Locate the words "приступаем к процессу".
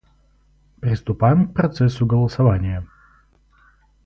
0.79-2.07